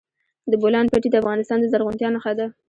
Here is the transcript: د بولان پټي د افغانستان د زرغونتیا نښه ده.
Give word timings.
د 0.51 0.53
بولان 0.61 0.85
پټي 0.91 1.09
د 1.11 1.15
افغانستان 1.21 1.57
د 1.59 1.65
زرغونتیا 1.71 2.09
نښه 2.15 2.33
ده. 2.39 2.47